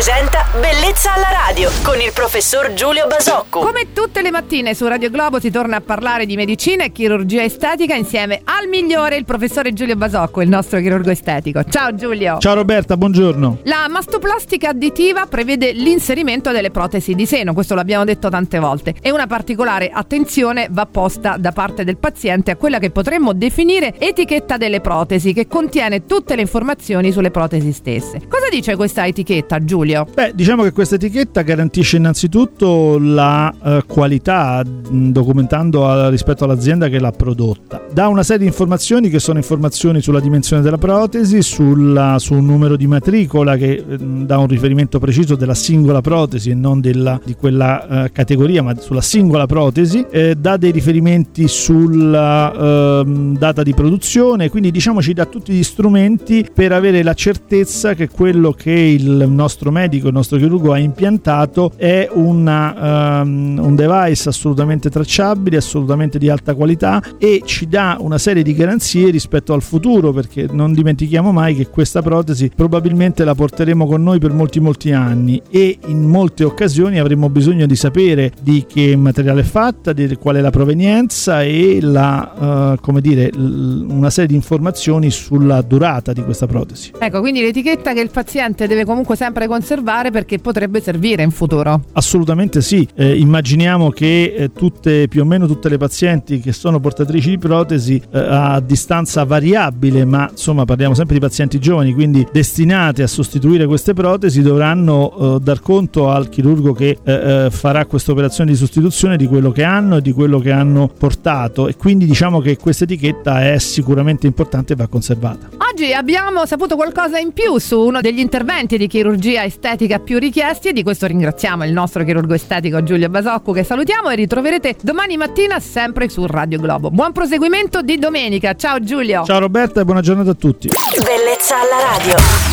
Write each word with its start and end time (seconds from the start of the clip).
presenta 0.00 0.46
Bellezza 0.58 1.12
alla 1.12 1.28
radio 1.46 1.68
con 1.82 2.00
il 2.00 2.10
professor 2.14 2.72
Giulio 2.72 3.06
Basocco. 3.06 3.60
Come 3.60 3.92
tutte 3.92 4.22
le 4.22 4.30
mattine 4.30 4.74
su 4.74 4.86
Radio 4.86 5.10
Globo 5.10 5.38
si 5.38 5.50
torna 5.50 5.76
a 5.76 5.80
parlare 5.82 6.24
di 6.24 6.36
medicina 6.36 6.84
e 6.84 6.90
chirurgia 6.90 7.42
estetica 7.42 7.94
insieme 7.94 8.40
al 8.44 8.66
migliore, 8.66 9.16
il 9.16 9.26
professore 9.26 9.74
Giulio 9.74 9.96
Basocco, 9.96 10.40
il 10.40 10.48
nostro 10.48 10.80
chirurgo 10.80 11.10
estetico. 11.10 11.62
Ciao 11.64 11.94
Giulio. 11.94 12.38
Ciao 12.38 12.54
Roberta, 12.54 12.96
buongiorno. 12.96 13.58
La 13.64 13.88
mastoplastica 13.90 14.70
additiva 14.70 15.26
prevede 15.26 15.72
l'inserimento 15.72 16.50
delle 16.50 16.70
protesi 16.70 17.14
di 17.14 17.26
seno, 17.26 17.52
questo 17.52 17.74
l'abbiamo 17.74 18.04
detto 18.04 18.30
tante 18.30 18.58
volte, 18.58 18.94
e 19.02 19.10
una 19.10 19.26
particolare 19.26 19.90
attenzione 19.92 20.68
va 20.70 20.86
posta 20.86 21.36
da 21.36 21.52
parte 21.52 21.84
del 21.84 21.98
paziente 21.98 22.52
a 22.52 22.56
quella 22.56 22.78
che 22.78 22.90
potremmo 22.90 23.34
definire 23.34 23.98
etichetta 23.98 24.56
delle 24.56 24.80
protesi, 24.80 25.34
che 25.34 25.46
contiene 25.46 26.06
tutte 26.06 26.36
le 26.36 26.40
informazioni 26.40 27.12
sulle 27.12 27.30
protesi 27.30 27.70
stesse. 27.72 28.22
Cosa 28.26 28.48
dice 28.50 28.76
questa 28.76 29.06
etichetta, 29.06 29.62
Giulio? 29.62 29.88
Beh, 30.12 30.32
diciamo 30.34 30.62
che 30.62 30.72
questa 30.72 30.94
etichetta 30.94 31.42
garantisce 31.42 31.96
innanzitutto 31.96 32.98
la 32.98 33.52
eh, 33.62 33.82
qualità, 33.86 34.62
mh, 34.64 35.10
documentando 35.10 35.86
a, 35.86 36.08
rispetto 36.08 36.44
all'azienda 36.44 36.88
che 36.88 36.98
l'ha 36.98 37.10
prodotta. 37.10 37.82
Dà 37.92 38.08
una 38.08 38.22
serie 38.22 38.42
di 38.42 38.46
informazioni 38.46 39.08
che 39.08 39.18
sono 39.18 39.38
informazioni 39.38 40.00
sulla 40.00 40.20
dimensione 40.20 40.62
della 40.62 40.78
protesi, 40.78 41.42
sulla, 41.42 42.18
su 42.18 42.34
un 42.34 42.46
numero 42.46 42.76
di 42.76 42.86
matricola 42.86 43.56
che 43.56 43.82
mh, 43.86 44.24
dà 44.26 44.38
un 44.38 44.46
riferimento 44.46 44.98
preciso 44.98 45.34
della 45.34 45.54
singola 45.54 46.00
protesi 46.00 46.50
e 46.50 46.54
non 46.54 46.80
della, 46.80 47.20
di 47.24 47.34
quella 47.34 48.04
eh, 48.04 48.12
categoria, 48.12 48.62
ma 48.62 48.74
sulla 48.78 49.00
singola 49.00 49.46
protesi. 49.46 50.04
Eh, 50.10 50.34
dà 50.36 50.56
dei 50.56 50.70
riferimenti 50.70 51.48
sulla 51.48 53.00
ehm, 53.00 53.36
data 53.36 53.62
di 53.62 53.74
produzione, 53.74 54.48
quindi 54.50 54.70
diciamo 54.70 55.02
ci 55.02 55.12
dà 55.12 55.26
tutti 55.26 55.52
gli 55.52 55.62
strumenti 55.62 56.46
per 56.52 56.72
avere 56.72 57.02
la 57.02 57.14
certezza 57.14 57.94
che 57.94 58.08
quello 58.08 58.52
che 58.52 58.70
il 58.70 59.26
nostro 59.28 59.70
medico, 59.70 59.79
il 59.84 60.08
nostro 60.12 60.38
chirurgo 60.38 60.72
ha 60.72 60.78
impiantato 60.78 61.72
è 61.76 62.08
una, 62.12 63.20
um, 63.22 63.58
un 63.62 63.74
device 63.74 64.28
assolutamente 64.28 64.90
tracciabile, 64.90 65.56
assolutamente 65.56 66.18
di 66.18 66.28
alta 66.28 66.54
qualità 66.54 67.02
e 67.18 67.42
ci 67.44 67.68
dà 67.68 67.96
una 68.00 68.18
serie 68.18 68.42
di 68.42 68.54
garanzie 68.54 69.10
rispetto 69.10 69.52
al 69.52 69.62
futuro 69.62 70.12
perché 70.12 70.46
non 70.50 70.72
dimentichiamo 70.72 71.32
mai 71.32 71.54
che 71.54 71.68
questa 71.68 72.02
protesi 72.02 72.50
probabilmente 72.54 73.24
la 73.24 73.34
porteremo 73.34 73.86
con 73.86 74.02
noi 74.02 74.18
per 74.18 74.32
molti 74.32 74.60
molti 74.60 74.92
anni 74.92 75.40
e 75.50 75.78
in 75.86 76.02
molte 76.02 76.44
occasioni 76.44 76.98
avremo 76.98 77.28
bisogno 77.28 77.66
di 77.66 77.76
sapere 77.76 78.32
di 78.40 78.64
che 78.66 78.96
materiale 78.96 79.40
è 79.40 79.44
fatta, 79.44 79.92
di 79.92 80.16
qual 80.16 80.36
è 80.36 80.40
la 80.40 80.50
provenienza 80.50 81.42
e 81.42 81.78
la, 81.80 82.74
uh, 82.76 82.80
come 82.80 83.00
dire, 83.00 83.30
una 83.34 84.10
serie 84.10 84.28
di 84.28 84.34
informazioni 84.34 85.10
sulla 85.10 85.62
durata 85.62 86.12
di 86.12 86.22
questa 86.22 86.46
protesi. 86.46 86.92
Ecco, 86.98 87.20
quindi 87.20 87.40
l'etichetta 87.40 87.92
che 87.92 88.00
il 88.00 88.10
paziente 88.10 88.66
deve 88.66 88.84
comunque 88.84 89.16
sempre 89.16 89.46
conservare 89.70 90.10
perché 90.10 90.38
potrebbe 90.38 90.80
servire 90.80 91.22
in 91.22 91.30
futuro. 91.30 91.84
Assolutamente 91.92 92.60
sì, 92.60 92.86
eh, 92.94 93.16
immaginiamo 93.16 93.90
che 93.90 94.34
eh, 94.36 94.52
tutte, 94.52 95.06
più 95.06 95.22
o 95.22 95.24
meno 95.24 95.46
tutte 95.46 95.68
le 95.68 95.76
pazienti 95.76 96.40
che 96.40 96.52
sono 96.52 96.80
portatrici 96.80 97.30
di 97.30 97.38
protesi 97.38 98.02
eh, 98.10 98.18
a 98.18 98.60
distanza 98.60 99.22
variabile, 99.24 100.04
ma 100.04 100.28
insomma 100.30 100.64
parliamo 100.64 100.94
sempre 100.94 101.14
di 101.14 101.20
pazienti 101.20 101.60
giovani, 101.60 101.94
quindi 101.94 102.26
destinate 102.32 103.04
a 103.04 103.06
sostituire 103.06 103.66
queste 103.66 103.94
protesi, 103.94 104.42
dovranno 104.42 105.36
eh, 105.36 105.40
dar 105.40 105.60
conto 105.60 106.10
al 106.10 106.28
chirurgo 106.28 106.72
che 106.72 106.98
eh, 107.02 107.12
eh, 107.12 107.50
farà 107.50 107.86
questa 107.86 108.10
operazione 108.10 108.50
di 108.50 108.56
sostituzione 108.56 109.16
di 109.16 109.26
quello 109.26 109.52
che 109.52 109.62
hanno 109.62 109.98
e 109.98 110.02
di 110.02 110.12
quello 110.12 110.40
che 110.40 110.50
hanno 110.50 110.88
portato 110.88 111.68
e 111.68 111.76
quindi 111.76 112.06
diciamo 112.06 112.40
che 112.40 112.56
questa 112.56 112.84
etichetta 112.84 113.52
è 113.52 113.58
sicuramente 113.58 114.26
importante 114.26 114.72
e 114.72 114.76
va 114.76 114.88
conservata. 114.88 115.48
Oggi 115.80 115.94
abbiamo 115.94 116.44
saputo 116.44 116.76
qualcosa 116.76 117.16
in 117.16 117.32
più 117.32 117.56
su 117.56 117.80
uno 117.80 118.02
degli 118.02 118.18
interventi 118.18 118.76
di 118.76 118.86
chirurgia 118.86 119.44
estetica 119.44 119.98
più 119.98 120.18
richiesti 120.18 120.68
e 120.68 120.72
di 120.74 120.82
questo 120.82 121.06
ringraziamo 121.06 121.64
il 121.64 121.72
nostro 121.72 122.04
chirurgo 122.04 122.34
estetico 122.34 122.82
Giulio 122.82 123.08
Basocco 123.08 123.52
che 123.52 123.64
salutiamo 123.64 124.10
e 124.10 124.14
ritroverete 124.14 124.76
domani 124.82 125.16
mattina 125.16 125.58
sempre 125.58 126.10
su 126.10 126.26
Radio 126.26 126.58
Globo. 126.60 126.90
Buon 126.90 127.12
proseguimento 127.12 127.80
di 127.80 127.98
domenica, 127.98 128.54
ciao 128.56 128.78
Giulio! 128.80 129.24
Ciao 129.24 129.38
Roberta 129.38 129.80
e 129.80 129.84
buona 129.86 130.02
giornata 130.02 130.32
a 130.32 130.34
tutti! 130.34 130.68
Bellezza 130.68 131.54
alla 131.58 131.96
radio! 131.96 132.49